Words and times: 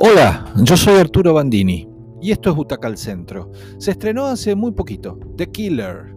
Hola, 0.00 0.54
yo 0.62 0.76
soy 0.76 0.94
Arturo 1.00 1.34
Bandini 1.34 1.88
y 2.20 2.30
esto 2.30 2.50
es 2.50 2.54
Butaca 2.54 2.86
al 2.86 2.96
Centro. 2.96 3.50
Se 3.78 3.90
estrenó 3.90 4.26
hace 4.26 4.54
muy 4.54 4.70
poquito, 4.70 5.18
The 5.36 5.50
Killer, 5.50 6.14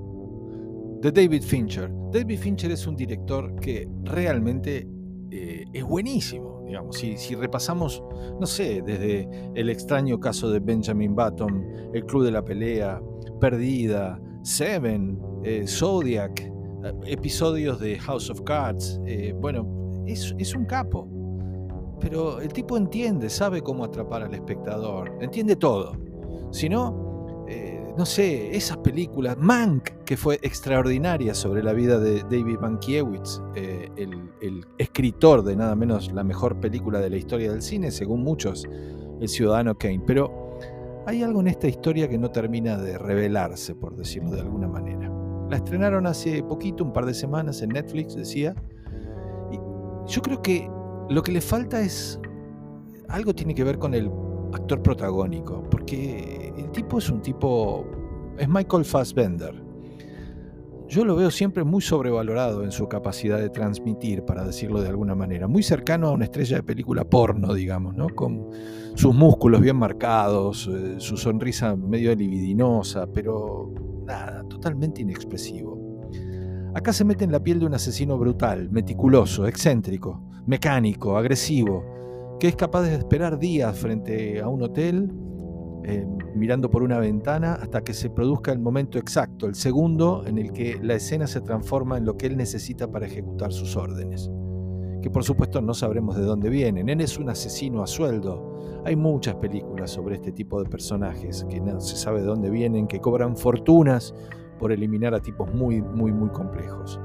de 1.02 1.12
David 1.12 1.42
Fincher. 1.42 1.92
David 2.12 2.38
Fincher 2.38 2.70
es 2.70 2.86
un 2.86 2.96
director 2.96 3.56
que 3.56 3.90
realmente 4.04 4.88
eh, 5.32 5.66
es 5.74 5.84
buenísimo, 5.84 6.64
digamos. 6.68 6.96
Si, 6.96 7.18
si, 7.18 7.34
repasamos, 7.34 8.04
no 8.40 8.46
sé, 8.46 8.84
desde 8.86 9.28
el 9.56 9.68
extraño 9.72 10.20
caso 10.20 10.52
de 10.52 10.60
Benjamin 10.60 11.16
Button, 11.16 11.66
El 11.92 12.06
Club 12.06 12.26
de 12.26 12.32
la 12.34 12.46
Pelea, 12.46 13.02
Perdida, 13.40 14.22
Seven, 14.44 15.20
eh, 15.44 15.66
Zodiac, 15.68 16.40
eh, 16.40 16.52
episodios 17.08 17.80
de 17.80 17.98
House 17.98 18.30
of 18.30 18.42
Cards, 18.42 19.02
bueno, 19.40 20.04
es, 20.06 20.36
es 20.38 20.54
un 20.54 20.66
capo 20.66 21.08
pero 22.02 22.42
el 22.42 22.52
tipo 22.52 22.76
entiende, 22.76 23.30
sabe 23.30 23.62
cómo 23.62 23.86
atrapar 23.86 24.24
al 24.24 24.34
espectador, 24.34 25.18
entiende 25.22 25.56
todo. 25.56 25.96
Si 26.52 26.68
no, 26.68 27.46
eh, 27.48 27.94
no 27.98 28.06
sé, 28.06 28.56
esas 28.56 28.78
películas, 28.78 29.38
Mank, 29.38 29.90
que 30.06 30.18
fue 30.18 30.40
extraordinaria 30.42 31.34
sobre 31.34 31.64
la 31.64 31.74
vida 31.74 32.00
de 32.00 32.24
David 32.24 32.60
Mankiewicz, 32.60 33.42
eh, 33.56 33.90
el, 33.96 34.66
escritor 34.78 35.44
de 35.44 35.56
nada 35.56 35.76
menos 35.76 36.12
la 36.12 36.24
mejor 36.24 36.60
película 36.60 37.00
de 37.00 37.10
la 37.10 37.18
historia 37.18 37.52
del 37.52 37.62
cine, 37.62 37.92
según 37.92 38.24
muchos, 38.24 38.68
El 39.20 39.30
Ciudadano 39.30 39.78
Kane. 39.78 40.02
Pero 40.06 40.58
hay 41.06 41.22
algo 41.22 41.40
en 41.42 41.48
esta 41.48 41.68
historia 41.68 42.10
que 42.10 42.18
no 42.18 42.32
termina 42.32 42.78
de 42.78 42.98
revelarse, 42.98 43.76
por 43.76 43.96
decirlo 43.96 44.32
de 44.32 44.42
alguna 44.42 44.68
manera. 44.68 45.12
La 45.50 45.58
estrenaron 45.58 46.08
hace 46.08 46.42
poquito, 46.44 46.84
un 46.84 46.94
par 46.94 47.06
de 47.06 47.14
semanas 47.14 47.62
en 47.62 47.70
Netflix, 47.70 48.16
decía. 48.16 48.56
Yo 50.08 50.22
creo 50.22 50.42
que 50.42 50.68
lo 51.12 51.24
que 51.24 51.32
le 51.32 51.42
falta 51.42 51.82
es. 51.82 52.20
Algo 53.10 53.36
tiene 53.36 53.54
que 53.54 53.64
ver 53.64 53.78
con 53.78 53.94
el 53.94 54.10
actor 54.54 54.82
protagónico, 54.82 55.64
porque 55.70 56.54
el 56.58 56.72
tipo 56.72 56.98
es 56.98 57.10
un 57.10 57.22
tipo. 57.22 57.86
Es 58.38 58.48
Michael 58.48 58.86
Fassbender. 58.86 59.72
Yo 60.88 61.06
lo 61.06 61.16
veo 61.16 61.32
siempre 61.32 61.64
muy 61.64 61.82
sobrevalorado 61.82 62.66
en 62.66 62.72
su 62.72 62.88
capacidad 62.90 63.38
de 63.38 63.50
transmitir, 63.50 64.26
para 64.26 64.44
decirlo 64.44 64.82
de 64.82 64.90
alguna 64.90 65.16
manera. 65.16 65.48
Muy 65.48 65.64
cercano 65.64 66.08
a 66.08 66.12
una 66.12 66.26
estrella 66.26 66.58
de 66.58 66.64
película 66.64 67.06
porno, 67.06 67.54
digamos, 67.54 67.96
¿no? 67.96 68.10
Con 68.10 68.50
sus 68.96 69.16
músculos 69.16 69.62
bien 69.62 69.78
marcados, 69.78 70.70
eh, 70.72 70.96
su 70.98 71.16
sonrisa 71.16 71.78
medio 71.78 72.14
libidinosa, 72.14 73.08
pero 73.08 73.74
nada, 74.06 74.44
totalmente 74.50 75.02
inexpresivo. 75.02 75.80
Acá 76.74 76.92
se 76.92 77.06
mete 77.06 77.24
en 77.24 77.32
la 77.32 77.42
piel 77.42 77.60
de 77.60 77.66
un 77.66 77.74
asesino 77.74 78.18
brutal, 78.18 78.70
meticuloso, 78.70 79.48
excéntrico, 79.48 80.31
mecánico, 80.46 81.18
agresivo, 81.18 81.86
que 82.40 82.48
es 82.48 82.56
capaz 82.56 82.84
de 82.84 82.96
esperar 82.96 83.38
días 83.38 83.78
frente 83.78 84.42
a 84.42 84.48
un 84.48 84.64
hotel, 84.64 85.12
eh, 85.84 86.06
mirando 86.36 86.70
por 86.70 86.84
una 86.84 87.00
ventana, 87.00 87.54
hasta 87.54 87.84
que 87.84 87.94
se 87.94 88.10
produzca 88.10 88.52
el 88.52 88.60
momento 88.60 88.98
exacto, 88.98 89.48
el 89.48 89.56
segundo 89.56 90.24
en 90.26 90.38
el 90.38 90.52
que 90.52 90.80
la 90.82 90.96
escena 90.96 91.28
se 91.28 91.42
transforma 91.42 91.98
en 91.98 92.06
lo 92.06 92.18
que 92.18 92.28
él 92.28 92.38
necesita 92.38 92.90
para 92.90 93.06
ejecutar 93.06 93.52
sus 93.52 93.76
órdenes. 93.76 94.30
Que 95.02 95.10
por 95.10 95.24
supuesto 95.24 95.62
no 95.62 95.74
sabremos 95.74 96.16
de 96.16 96.24
dónde 96.24 96.50
vienen. 96.50 96.88
Él 96.90 97.02
es 97.02 97.18
un 97.18 97.30
asesino 97.30 97.82
a 97.82 97.88
sueldo. 97.88 98.82
Hay 98.86 98.96
muchas 98.96 99.36
películas 99.36 99.90
sobre 99.90 100.16
este 100.16 100.32
tipo 100.32 100.62
de 100.62 100.70
personajes 100.70 101.46
que 101.50 101.60
no 101.60 101.80
se 101.82 101.96
sabe 101.96 102.22
de 102.22 102.28
dónde 102.28 102.52
vienen, 102.52 102.88
que 102.88 103.00
cobran 103.00 103.36
fortunas 103.36 104.14
por 104.60 104.72
eliminar 104.72 105.16
a 105.16 105.20
tipos 105.20 105.52
muy, 105.54 105.82
muy, 105.82 106.12
muy 106.12 106.30
complejos. 106.30 107.00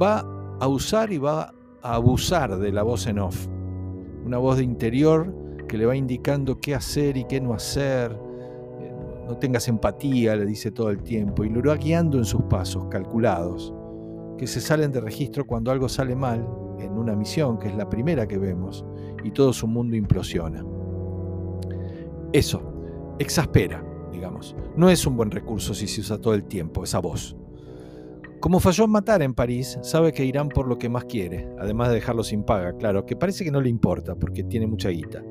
Va 0.00 0.20
a 0.60 0.68
usar 0.68 1.10
y 1.12 1.18
va 1.18 1.54
abusar 1.84 2.58
de 2.58 2.72
la 2.72 2.82
voz 2.82 3.06
en 3.06 3.18
off. 3.18 3.46
Una 4.24 4.38
voz 4.38 4.56
de 4.56 4.64
interior 4.64 5.32
que 5.68 5.76
le 5.76 5.86
va 5.86 5.94
indicando 5.94 6.58
qué 6.60 6.74
hacer 6.74 7.16
y 7.16 7.24
qué 7.24 7.40
no 7.40 7.52
hacer. 7.52 8.18
Eh, 8.80 8.92
no 9.28 9.36
tengas 9.36 9.68
empatía, 9.68 10.34
le 10.34 10.46
dice 10.46 10.70
todo 10.70 10.90
el 10.90 11.02
tiempo, 11.02 11.44
y 11.44 11.50
lo 11.50 11.62
va 11.62 11.76
guiando 11.76 12.18
en 12.18 12.24
sus 12.24 12.42
pasos 12.42 12.86
calculados, 12.86 13.74
que 14.38 14.46
se 14.46 14.60
salen 14.60 14.92
de 14.92 15.00
registro 15.00 15.46
cuando 15.46 15.70
algo 15.70 15.88
sale 15.88 16.16
mal 16.16 16.46
en 16.78 16.92
una 16.92 17.14
misión, 17.14 17.58
que 17.58 17.68
es 17.68 17.76
la 17.76 17.88
primera 17.88 18.26
que 18.26 18.38
vemos, 18.38 18.84
y 19.22 19.30
todo 19.30 19.52
su 19.52 19.66
mundo 19.66 19.94
implosiona. 19.94 20.64
Eso, 22.32 22.62
exaspera 23.18 23.84
digamos. 24.14 24.56
No 24.76 24.88
es 24.88 25.06
un 25.06 25.16
buen 25.16 25.30
recurso 25.30 25.74
si 25.74 25.86
se 25.86 26.00
usa 26.00 26.18
todo 26.18 26.34
el 26.34 26.44
tiempo, 26.44 26.84
esa 26.84 27.00
voz. 27.00 27.36
Como 28.40 28.60
falló 28.60 28.84
en 28.84 28.90
matar 28.90 29.22
en 29.22 29.34
París, 29.34 29.78
sabe 29.82 30.12
que 30.12 30.24
irán 30.24 30.48
por 30.48 30.68
lo 30.68 30.78
que 30.78 30.88
más 30.88 31.06
quiere, 31.06 31.48
además 31.58 31.88
de 31.88 31.94
dejarlo 31.94 32.22
sin 32.22 32.44
paga, 32.44 32.76
claro, 32.76 33.06
que 33.06 33.16
parece 33.16 33.44
que 33.44 33.50
no 33.50 33.60
le 33.60 33.70
importa 33.70 34.14
porque 34.14 34.44
tiene 34.44 34.66
mucha 34.66 34.90
guita. 34.90 35.22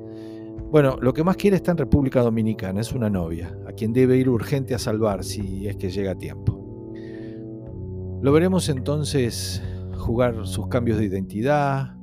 Bueno, 0.72 0.98
lo 1.00 1.14
que 1.14 1.24
más 1.24 1.38
quiere 1.38 1.58
está 1.58 1.70
en 1.70 1.78
República 1.78 2.22
Dominicana, 2.22 2.82
es 2.82 2.94
una 2.94 3.10
novia, 3.10 3.56
a 3.68 3.74
quien 3.74 3.94
debe 3.94 4.18
ir 4.18 4.28
urgente 4.28 4.74
a 4.74 4.80
salvar 4.80 5.24
si 5.24 5.68
es 5.68 5.76
que 5.76 5.92
llega 5.92 6.14
a 6.14 6.18
tiempo. 6.18 6.60
Lo 8.24 8.32
veremos 8.32 8.70
entonces 8.70 9.62
jugar 9.98 10.48
sus 10.48 10.68
cambios 10.70 10.98
de 10.98 11.06
identidad, 11.06 11.96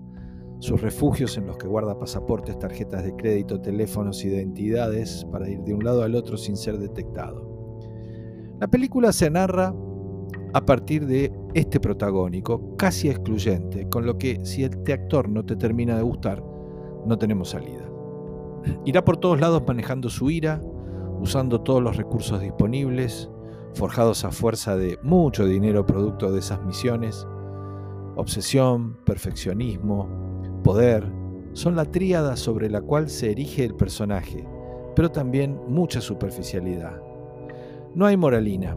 sus 0.61 0.81
refugios 0.81 1.37
en 1.39 1.47
los 1.47 1.57
que 1.57 1.67
guarda 1.67 1.99
pasaportes, 1.99 2.59
tarjetas 2.59 3.03
de 3.03 3.17
crédito, 3.17 3.61
teléfonos, 3.61 4.25
identidades 4.25 5.27
para 5.33 5.49
ir 5.49 5.61
de 5.61 5.75
un 5.75 5.83
lado 5.83 6.03
al 6.03 6.15
otro 6.15 6.37
sin 6.37 6.57
ser 6.57 6.79
detectado. 6.79 7.79
La 8.61 8.69
película 8.69 9.13
se 9.13 9.31
narra 9.31 9.75
a 10.53 10.65
partir 10.65 11.07
de 11.07 11.33
este 11.55 11.81
protagónico 11.81 12.77
casi 12.77 13.09
excluyente, 13.09 13.89
con 13.89 14.07
lo 14.07 14.19
que 14.19 14.45
si 14.45 14.65
este 14.65 14.93
actor 14.93 15.29
no 15.29 15.45
te 15.45 15.57
termina 15.57 15.97
de 15.97 16.03
gustar, 16.03 16.43
no 17.07 17.17
tenemos 17.19 17.51
salida. 17.51 17.89
Irá 18.85 19.05
por 19.05 19.17
todos 19.17 19.41
lados 19.41 19.63
manejando 19.67 20.09
su 20.09 20.31
ira, 20.31 20.61
usando 21.21 21.61
todos 21.61 21.83
los 21.83 21.97
recursos 21.97 22.41
disponibles, 22.41 23.31
forjados 23.75 24.25
a 24.25 24.31
fuerza 24.31 24.77
de 24.77 24.99
mucho 25.03 25.47
dinero 25.47 25.87
producto 25.87 26.33
de 26.33 26.41
esas 26.41 26.63
misiones, 26.65 27.27
obsesión, 28.17 28.97
perfeccionismo, 29.05 30.09
poder, 30.65 31.07
son 31.53 31.77
la 31.77 31.85
tríada 31.85 32.37
sobre 32.37 32.71
la 32.71 32.81
cual 32.81 33.09
se 33.09 33.31
erige 33.31 33.65
el 33.65 33.75
personaje, 33.75 34.47
pero 34.95 35.11
también 35.11 35.59
mucha 35.69 36.01
superficialidad. 36.01 37.01
No 37.95 38.07
hay 38.07 38.17
moralina, 38.17 38.77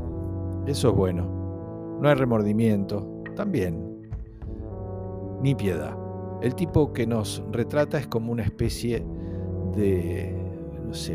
eso 0.65 0.89
es 0.89 0.95
bueno. 0.95 1.42
No 2.03 2.09
hay 2.09 2.15
remordimiento, 2.15 3.23
también. 3.33 3.81
Ni 5.41 5.55
piedad. 5.55 5.97
El 6.41 6.53
tipo 6.53 6.91
que 6.91 7.07
nos 7.07 7.41
retrata 7.49 7.97
es 7.97 8.07
como 8.07 8.33
una 8.33 8.43
especie 8.43 9.05
de, 9.73 10.35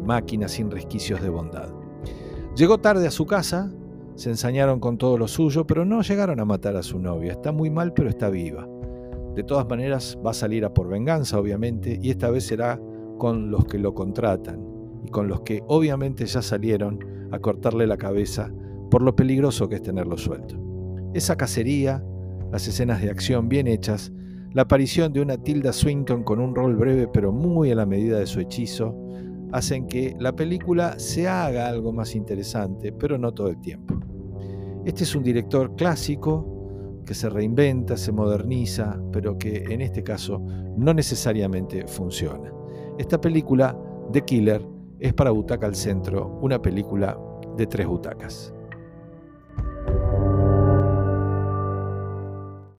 máquina 0.03 0.49
sin 0.49 0.71
resquicios 0.71 1.21
de 1.21 1.29
bondad. 1.29 1.69
Llegó 2.57 2.79
tarde 2.79 3.07
a 3.07 3.11
su 3.11 3.27
casa, 3.27 3.71
se 4.15 4.31
ensañaron 4.31 4.81
con 4.81 4.97
todo 4.97 5.19
lo 5.19 5.29
suyo, 5.29 5.67
pero 5.67 5.85
no 5.85 6.01
llegaron 6.01 6.41
a 6.41 6.47
matar 6.47 6.75
a 6.75 6.83
su 6.83 6.99
novia. 6.99 7.33
Está 7.33 7.53
muy 7.53 7.69
mal, 7.69 7.93
pero 7.93 8.09
está 8.09 8.31
viva. 8.31 8.67
De 9.35 9.45
todas 9.45 9.69
maneras, 9.69 10.17
va 10.25 10.31
a 10.31 10.35
salir 10.35 10.65
a 10.65 10.73
por 10.73 10.89
venganza, 10.89 11.39
obviamente, 11.39 11.99
y 12.01 12.09
esta 12.09 12.31
vez 12.31 12.47
será 12.47 12.81
con 13.19 13.51
los 13.51 13.67
que 13.67 13.79
lo 13.79 13.93
contratan 13.93 14.65
y 15.05 15.11
con 15.11 15.29
los 15.29 15.43
que 15.43 15.63
obviamente 15.67 16.25
ya 16.25 16.41
salieron 16.41 17.29
a 17.31 17.39
cortarle 17.41 17.87
la 17.87 17.99
cabeza 17.99 18.51
por 18.91 19.03
lo 19.03 19.15
peligroso 19.15 19.69
que 19.69 19.75
es 19.75 19.83
tenerlo 19.83 20.17
suelto. 20.17 20.68
Esa 21.15 21.37
cacería, 21.37 22.05
las 22.53 22.69
escenas 22.69 23.01
de 23.01 23.11
acción 23.11 23.49
bien 23.49 23.67
hechas, 23.67 24.13
la 24.53 24.63
aparición 24.63 25.13
de 25.13 25.21
una 25.21 25.37
Tilda 25.37 25.73
Swinton 25.73 26.23
con 26.23 26.41
un 26.41 26.55
rol 26.55 26.77
breve 26.77 27.09
pero 27.09 27.33
muy 27.33 27.71
a 27.71 27.75
la 27.75 27.87
medida 27.87 28.19
de 28.19 28.27
su 28.27 28.41
hechizo, 28.41 28.95
hacen 29.53 29.87
que 29.87 30.15
la 30.19 30.35
película 30.35 30.99
se 30.99 31.29
haga 31.29 31.69
algo 31.69 31.93
más 31.93 32.15
interesante, 32.15 32.93
pero 32.93 33.19
no 33.19 33.33
todo 33.33 33.49
el 33.49 33.61
tiempo. 33.61 33.99
Este 34.85 35.05
es 35.05 35.15
un 35.15 35.23
director 35.23 35.75
clásico, 35.77 36.55
que 37.07 37.15
se 37.15 37.31
reinventa, 37.31 37.97
se 37.97 38.13
moderniza, 38.13 39.01
pero 39.11 39.39
que 39.39 39.65
en 39.71 39.81
este 39.81 40.03
caso 40.03 40.43
no 40.77 40.93
necesariamente 40.93 41.87
funciona. 41.87 42.53
Esta 42.99 43.19
película, 43.19 43.75
The 44.13 44.23
Killer, 44.23 44.63
es 44.99 45.15
para 45.15 45.31
Butaca 45.31 45.67
al 45.67 45.75
Centro, 45.75 46.39
una 46.43 46.61
película 46.61 47.19
de 47.57 47.67
tres 47.67 47.87
butacas. 47.87 48.53